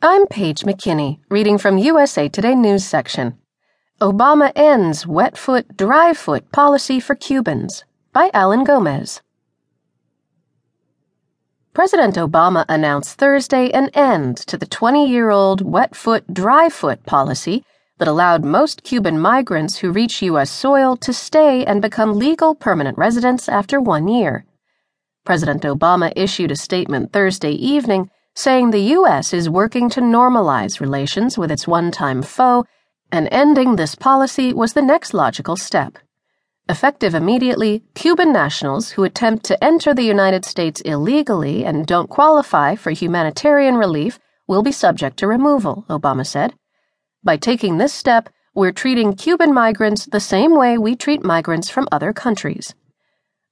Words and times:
I'm 0.00 0.28
Paige 0.28 0.62
McKinney, 0.62 1.18
reading 1.28 1.58
from 1.58 1.76
USA 1.76 2.28
Today 2.28 2.54
News 2.54 2.84
section. 2.84 3.36
Obama 4.00 4.52
ends 4.54 5.08
wet 5.08 5.36
foot, 5.36 5.76
dry 5.76 6.12
foot 6.12 6.52
policy 6.52 7.00
for 7.00 7.16
Cubans 7.16 7.82
by 8.12 8.30
Alan 8.32 8.62
Gomez. 8.62 9.22
President 11.74 12.14
Obama 12.14 12.64
announced 12.68 13.18
Thursday 13.18 13.70
an 13.72 13.88
end 13.88 14.36
to 14.36 14.56
the 14.56 14.66
20 14.66 15.04
year 15.04 15.30
old 15.30 15.62
wet 15.62 15.96
foot, 15.96 16.32
dry 16.32 16.68
foot 16.68 17.04
policy 17.04 17.64
that 17.98 18.06
allowed 18.06 18.44
most 18.44 18.84
Cuban 18.84 19.18
migrants 19.18 19.78
who 19.78 19.90
reach 19.90 20.22
U.S. 20.22 20.48
soil 20.48 20.96
to 20.98 21.12
stay 21.12 21.64
and 21.64 21.82
become 21.82 22.14
legal 22.16 22.54
permanent 22.54 22.96
residents 22.96 23.48
after 23.48 23.80
one 23.80 24.06
year. 24.06 24.44
President 25.24 25.64
Obama 25.64 26.12
issued 26.14 26.52
a 26.52 26.56
statement 26.56 27.12
Thursday 27.12 27.50
evening 27.50 28.08
saying 28.38 28.70
the 28.70 28.92
U.S. 28.98 29.34
is 29.34 29.50
working 29.50 29.90
to 29.90 30.00
normalize 30.00 30.78
relations 30.78 31.36
with 31.36 31.50
its 31.50 31.66
one 31.66 31.90
time 31.90 32.22
foe, 32.22 32.64
and 33.10 33.28
ending 33.32 33.74
this 33.74 33.96
policy 33.96 34.54
was 34.54 34.74
the 34.74 34.88
next 34.92 35.12
logical 35.12 35.56
step. 35.56 35.98
Effective 36.68 37.16
immediately, 37.16 37.82
Cuban 37.96 38.32
nationals 38.32 38.90
who 38.90 39.02
attempt 39.02 39.44
to 39.46 39.64
enter 39.64 39.92
the 39.92 40.04
United 40.04 40.44
States 40.44 40.80
illegally 40.82 41.64
and 41.64 41.84
don't 41.84 42.08
qualify 42.08 42.76
for 42.76 42.92
humanitarian 42.92 43.74
relief 43.74 44.20
will 44.46 44.62
be 44.62 44.70
subject 44.70 45.16
to 45.16 45.26
removal, 45.26 45.84
Obama 45.90 46.24
said. 46.24 46.54
By 47.24 47.38
taking 47.38 47.78
this 47.78 47.92
step, 47.92 48.28
we're 48.54 48.70
treating 48.70 49.16
Cuban 49.16 49.52
migrants 49.52 50.06
the 50.06 50.20
same 50.20 50.54
way 50.54 50.78
we 50.78 50.94
treat 50.94 51.24
migrants 51.24 51.70
from 51.70 51.88
other 51.90 52.12
countries. 52.12 52.72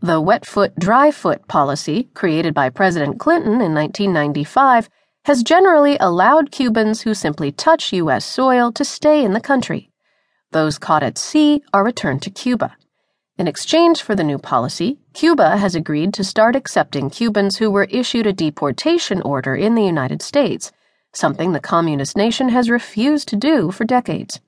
The 0.00 0.20
wet 0.20 0.44
foot, 0.44 0.78
dry 0.78 1.10
foot 1.10 1.48
policy, 1.48 2.10
created 2.12 2.52
by 2.52 2.68
President 2.68 3.18
Clinton 3.18 3.62
in 3.62 3.72
1995, 3.72 4.90
has 5.24 5.42
generally 5.42 5.96
allowed 5.98 6.50
Cubans 6.52 7.00
who 7.00 7.14
simply 7.14 7.50
touch 7.50 7.92
U.S. 7.94 8.26
soil 8.26 8.70
to 8.72 8.84
stay 8.84 9.24
in 9.24 9.32
the 9.32 9.40
country. 9.40 9.90
Those 10.50 10.76
caught 10.76 11.02
at 11.02 11.16
sea 11.16 11.62
are 11.72 11.82
returned 11.82 12.20
to 12.22 12.30
Cuba. 12.30 12.76
In 13.38 13.48
exchange 13.48 14.02
for 14.02 14.14
the 14.14 14.22
new 14.22 14.38
policy, 14.38 14.98
Cuba 15.14 15.56
has 15.56 15.74
agreed 15.74 16.12
to 16.14 16.22
start 16.22 16.54
accepting 16.54 17.08
Cubans 17.08 17.56
who 17.56 17.70
were 17.70 17.88
issued 17.90 18.26
a 18.26 18.32
deportation 18.34 19.22
order 19.22 19.56
in 19.56 19.74
the 19.74 19.84
United 19.84 20.20
States, 20.20 20.70
something 21.14 21.52
the 21.52 21.60
communist 21.60 22.14
nation 22.14 22.50
has 22.50 22.68
refused 22.68 23.26
to 23.28 23.36
do 23.36 23.70
for 23.70 23.84
decades. 23.84 24.40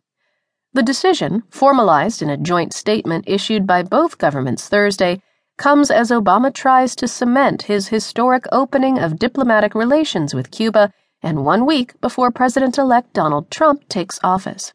The 0.75 0.83
decision, 0.83 1.45
formalized 1.49 2.21
in 2.21 2.29
a 2.29 2.37
joint 2.37 2.75
statement 2.75 3.25
issued 3.27 3.67
by 3.67 3.83
both 3.83 4.19
governments 4.19 4.69
Thursday, 4.69 5.23
comes 5.57 5.91
as 5.91 6.11
Obama 6.11 6.53
tries 6.53 6.95
to 6.97 7.09
cement 7.09 7.63
his 7.63 7.89
historic 7.89 8.45
opening 8.53 8.99
of 8.99 9.19
diplomatic 9.19 9.75
relations 9.75 10.35
with 10.35 10.51
Cuba 10.51 10.93
and 11.23 11.45
one 11.45 11.67
week 11.67 11.99
before 12.01 12.31
President 12.31 12.79
elect 12.79 13.13
Donald 13.13 13.51
Trump 13.51 13.89
takes 13.89 14.21
office. 14.23 14.73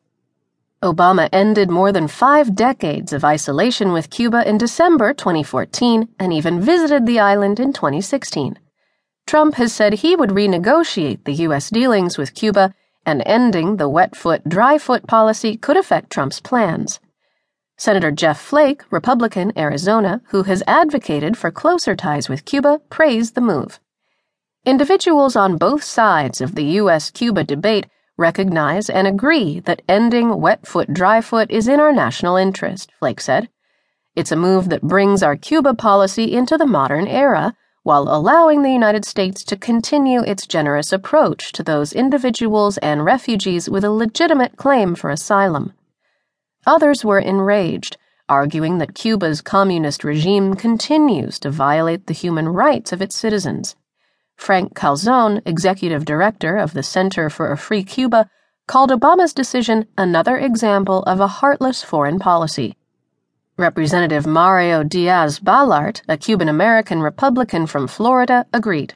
Obama 0.83 1.29
ended 1.31 1.69
more 1.69 1.91
than 1.91 2.07
five 2.07 2.55
decades 2.55 3.13
of 3.13 3.23
isolation 3.23 3.93
with 3.93 4.09
Cuba 4.09 4.47
in 4.49 4.57
December 4.57 5.13
2014 5.13 6.09
and 6.19 6.33
even 6.33 6.59
visited 6.59 7.05
the 7.05 7.19
island 7.19 7.59
in 7.59 7.71
2016. 7.71 8.57
Trump 9.27 9.55
has 9.55 9.71
said 9.71 9.93
he 9.93 10.15
would 10.15 10.31
renegotiate 10.31 11.23
the 11.23 11.33
U.S. 11.45 11.69
dealings 11.69 12.17
with 12.17 12.33
Cuba, 12.33 12.73
and 13.05 13.21
ending 13.25 13.77
the 13.77 13.87
wet 13.87 14.15
foot, 14.15 14.47
dry 14.47 14.77
foot 14.77 15.07
policy 15.07 15.55
could 15.55 15.77
affect 15.77 16.09
Trump's 16.09 16.39
plans. 16.39 16.99
Senator 17.81 18.11
Jeff 18.11 18.39
Flake, 18.39 18.83
Republican, 18.91 19.51
Arizona, 19.57 20.21
who 20.27 20.43
has 20.43 20.61
advocated 20.67 21.35
for 21.35 21.49
closer 21.49 21.95
ties 21.95 22.29
with 22.29 22.45
Cuba, 22.45 22.79
praised 22.91 23.33
the 23.33 23.41
move. 23.41 23.79
Individuals 24.67 25.35
on 25.35 25.57
both 25.57 25.83
sides 25.83 26.41
of 26.41 26.53
the 26.53 26.63
U.S. 26.81 27.09
Cuba 27.09 27.43
debate 27.43 27.87
recognize 28.19 28.87
and 28.87 29.07
agree 29.07 29.61
that 29.61 29.81
ending 29.89 30.39
wet 30.39 30.67
foot, 30.67 30.93
dry 30.93 31.21
foot 31.21 31.49
is 31.49 31.67
in 31.67 31.79
our 31.79 31.91
national 31.91 32.35
interest, 32.35 32.91
Flake 32.99 33.19
said. 33.19 33.49
It's 34.15 34.31
a 34.31 34.35
move 34.35 34.69
that 34.69 34.83
brings 34.83 35.23
our 35.23 35.35
Cuba 35.35 35.73
policy 35.73 36.31
into 36.31 36.59
the 36.59 36.67
modern 36.67 37.07
era 37.07 37.55
while 37.81 38.03
allowing 38.03 38.61
the 38.61 38.71
United 38.71 39.05
States 39.05 39.43
to 39.45 39.57
continue 39.57 40.21
its 40.21 40.45
generous 40.45 40.93
approach 40.93 41.51
to 41.53 41.63
those 41.63 41.93
individuals 41.93 42.77
and 42.77 43.03
refugees 43.03 43.67
with 43.67 43.83
a 43.83 43.89
legitimate 43.89 44.55
claim 44.55 44.93
for 44.93 45.09
asylum. 45.09 45.73
Others 46.65 47.03
were 47.03 47.19
enraged, 47.19 47.97
arguing 48.29 48.77
that 48.77 48.95
Cuba's 48.95 49.41
communist 49.41 50.03
regime 50.03 50.55
continues 50.55 51.39
to 51.39 51.49
violate 51.49 52.07
the 52.07 52.13
human 52.13 52.47
rights 52.47 52.91
of 52.91 53.01
its 53.01 53.15
citizens. 53.15 53.75
Frank 54.35 54.73
Calzon, 54.73 55.41
executive 55.45 56.05
director 56.05 56.57
of 56.57 56.73
the 56.73 56.83
Center 56.83 57.29
for 57.29 57.51
a 57.51 57.57
Free 57.57 57.83
Cuba, 57.83 58.29
called 58.67 58.91
Obama's 58.91 59.33
decision 59.33 59.85
another 59.97 60.37
example 60.37 61.03
of 61.03 61.19
a 61.19 61.27
heartless 61.27 61.83
foreign 61.83 62.19
policy. 62.19 62.77
Representative 63.57 64.25
Mario 64.25 64.83
Diaz 64.83 65.39
Balart, 65.39 66.01
a 66.07 66.17
Cuban 66.17 66.47
American 66.47 67.01
Republican 67.01 67.67
from 67.67 67.87
Florida, 67.87 68.45
agreed. 68.53 68.93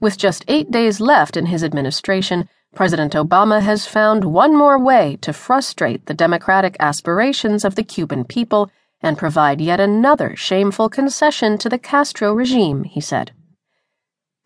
With 0.00 0.18
just 0.18 0.44
eight 0.46 0.70
days 0.70 1.00
left 1.00 1.36
in 1.36 1.46
his 1.46 1.64
administration, 1.64 2.48
President 2.74 3.14
Obama 3.14 3.62
has 3.62 3.86
found 3.86 4.24
one 4.24 4.56
more 4.56 4.78
way 4.78 5.16
to 5.22 5.32
frustrate 5.32 6.06
the 6.06 6.14
democratic 6.14 6.76
aspirations 6.78 7.64
of 7.64 7.74
the 7.74 7.82
Cuban 7.82 8.24
people 8.24 8.70
and 9.00 9.18
provide 9.18 9.60
yet 9.60 9.80
another 9.80 10.36
shameful 10.36 10.88
concession 10.88 11.58
to 11.58 11.68
the 11.68 11.78
Castro 11.78 12.32
regime, 12.32 12.84
he 12.84 13.00
said. 13.00 13.32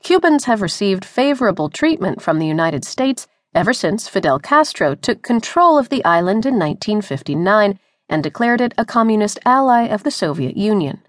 Cubans 0.02 0.44
have 0.44 0.62
received 0.62 1.04
favorable 1.04 1.68
treatment 1.68 2.20
from 2.20 2.38
the 2.38 2.46
United 2.46 2.84
States 2.84 3.26
ever 3.54 3.72
since 3.72 4.08
Fidel 4.08 4.38
Castro 4.38 4.94
took 4.94 5.22
control 5.22 5.78
of 5.78 5.88
the 5.88 6.04
island 6.04 6.46
in 6.46 6.54
1959 6.54 7.78
and 8.08 8.22
declared 8.22 8.60
it 8.60 8.74
a 8.76 8.84
communist 8.84 9.38
ally 9.44 9.82
of 9.82 10.02
the 10.02 10.10
Soviet 10.10 10.56
Union. 10.56 11.02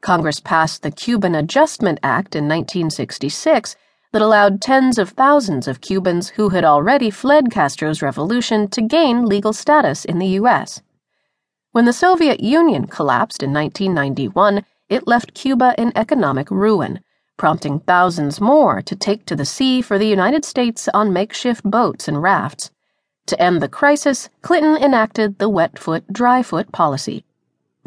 Congress 0.00 0.40
passed 0.40 0.82
the 0.82 0.90
Cuban 0.90 1.34
Adjustment 1.34 1.98
Act 2.02 2.34
in 2.34 2.44
1966 2.44 3.76
that 4.12 4.22
allowed 4.22 4.60
tens 4.60 4.98
of 4.98 5.10
thousands 5.10 5.68
of 5.68 5.80
Cubans 5.80 6.30
who 6.30 6.48
had 6.48 6.64
already 6.64 7.10
fled 7.10 7.50
Castro's 7.50 8.02
revolution 8.02 8.68
to 8.68 8.82
gain 8.82 9.24
legal 9.24 9.52
status 9.52 10.04
in 10.04 10.18
the 10.18 10.34
U.S. 10.40 10.82
When 11.72 11.84
the 11.84 11.92
Soviet 11.92 12.40
Union 12.40 12.86
collapsed 12.86 13.42
in 13.42 13.52
1991, 13.52 14.64
it 14.88 15.06
left 15.06 15.34
Cuba 15.34 15.74
in 15.78 15.92
economic 15.94 16.50
ruin, 16.50 17.00
prompting 17.36 17.78
thousands 17.80 18.40
more 18.40 18.82
to 18.82 18.96
take 18.96 19.24
to 19.26 19.36
the 19.36 19.44
sea 19.44 19.80
for 19.80 19.96
the 19.96 20.08
United 20.08 20.44
States 20.44 20.88
on 20.92 21.12
makeshift 21.12 21.62
boats 21.62 22.08
and 22.08 22.20
rafts. 22.20 22.70
To 23.26 23.40
end 23.40 23.62
the 23.62 23.68
crisis, 23.68 24.28
Clinton 24.42 24.76
enacted 24.76 25.38
the 25.38 25.48
wet 25.48 25.78
foot, 25.78 26.12
dry 26.12 26.42
foot 26.42 26.72
policy. 26.72 27.24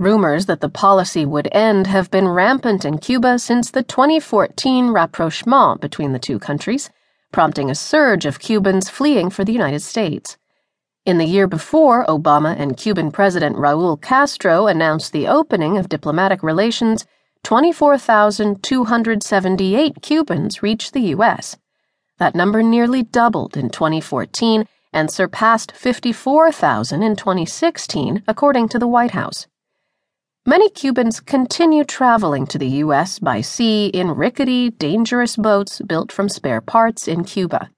Rumors 0.03 0.45
that 0.47 0.59
the 0.59 0.67
policy 0.67 1.25
would 1.25 1.47
end 1.53 1.87
have 1.87 2.11
been 2.11 2.27
rampant 2.27 2.83
in 2.83 2.97
Cuba 2.97 3.39
since 3.39 3.71
the 3.71 3.83
2014 3.83 4.89
rapprochement 4.89 5.79
between 5.79 6.11
the 6.11 6.19
two 6.19 6.39
countries, 6.39 6.89
prompting 7.31 7.69
a 7.69 7.75
surge 7.75 8.25
of 8.25 8.39
Cubans 8.39 8.89
fleeing 8.89 9.29
for 9.29 9.45
the 9.45 9.53
United 9.53 9.79
States. 9.79 10.35
In 11.05 11.19
the 11.19 11.25
year 11.25 11.47
before 11.47 12.05
Obama 12.07 12.53
and 12.59 12.75
Cuban 12.75 13.11
President 13.11 13.55
Raul 13.55 14.01
Castro 14.01 14.67
announced 14.67 15.13
the 15.13 15.29
opening 15.29 15.77
of 15.77 15.87
diplomatic 15.87 16.43
relations, 16.43 17.05
24,278 17.45 20.01
Cubans 20.01 20.61
reached 20.61 20.91
the 20.91 21.13
U.S. 21.15 21.55
That 22.17 22.35
number 22.35 22.61
nearly 22.61 23.03
doubled 23.03 23.55
in 23.55 23.69
2014 23.69 24.67
and 24.91 25.09
surpassed 25.09 25.71
54,000 25.71 27.01
in 27.01 27.15
2016, 27.15 28.21
according 28.27 28.67
to 28.67 28.77
the 28.77 28.85
White 28.85 29.11
House. 29.11 29.47
Many 30.45 30.69
Cubans 30.71 31.21
continue 31.21 31.85
traveling 31.85 32.45
to 32.47 32.57
the 32.57 32.67
U.S. 32.83 33.17
by 33.17 33.39
sea 33.39 33.87
in 33.87 34.11
rickety, 34.11 34.71
dangerous 34.71 35.37
boats 35.37 35.81
built 35.87 36.11
from 36.11 36.27
spare 36.27 36.59
parts 36.59 37.07
in 37.07 37.23
Cuba. 37.23 37.69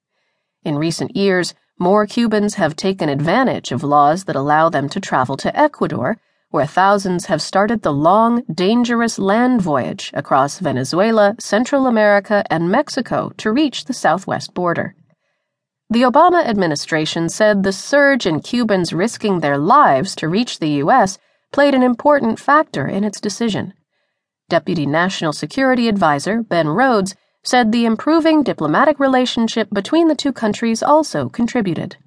In 0.63 0.79
recent 0.79 1.16
years, 1.16 1.53
more 1.78 2.07
Cubans 2.07 2.55
have 2.55 2.75
taken 2.75 3.07
advantage 3.07 3.72
of 3.72 3.84
laws 3.84 4.23
that 4.23 4.35
allow 4.35 4.69
them 4.69 4.90
to 4.90 4.99
travel 4.99 5.37
to 5.37 5.55
Ecuador, 5.55 6.17
where 6.49 6.66
thousands 6.66 7.28
have 7.28 7.40
started 7.40 7.84
the 7.84 7.93
long, 7.93 8.41
dangerous 8.51 9.19
land 9.19 9.61
voyage 9.61 10.09
across 10.16 10.57
Venezuela, 10.57 11.35
Central 11.40 11.85
America, 11.85 12.43
and 12.49 12.72
Mexico 12.72 13.31
to 13.37 13.51
reach 13.51 13.85
the 13.85 13.93
southwest 13.93 14.55
border. 14.55 14.95
The 15.91 16.01
Obama 16.01 16.43
administration 16.43 17.29
said 17.29 17.61
the 17.61 17.72
surge 17.72 18.25
in 18.25 18.40
Cubans 18.40 18.91
risking 18.91 19.41
their 19.41 19.59
lives 19.59 20.16
to 20.16 20.28
reach 20.28 20.57
the 20.57 20.81
U.S 20.81 21.19
played 21.51 21.73
an 21.73 21.83
important 21.83 22.39
factor 22.39 22.87
in 22.87 23.03
its 23.03 23.21
decision. 23.21 23.73
Deputy 24.49 24.85
National 24.85 25.33
Security 25.33 25.87
Advisor 25.87 26.43
Ben 26.43 26.67
Rhodes 26.67 27.15
said 27.43 27.71
the 27.71 27.85
improving 27.85 28.43
diplomatic 28.43 28.99
relationship 28.99 29.69
between 29.71 30.07
the 30.07 30.15
two 30.15 30.33
countries 30.33 30.83
also 30.83 31.29
contributed. 31.29 31.97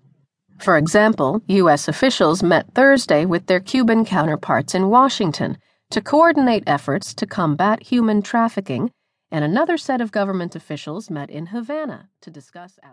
For 0.58 0.76
example, 0.76 1.43
U.S. 1.46 1.87
officials 1.87 2.43
met 2.43 2.75
Thursday 2.75 3.25
with 3.25 3.46
their 3.46 3.61
Cuban 3.61 4.05
counterparts 4.05 4.75
in 4.75 4.88
Washington 4.88 5.58
to 5.90 6.00
coordinate 6.00 6.64
efforts 6.67 7.14
to 7.14 7.26
combat 7.26 7.85
human 7.85 8.23
trafficking, 8.23 8.90
and 9.31 9.44
another 9.44 9.76
set 9.76 10.00
of 10.00 10.12
government 10.12 10.56
officials 10.56 11.11
met 11.11 11.31
in 11.31 11.46
Havana 11.46 12.08
to 12.20 12.31
discuss. 12.31 12.79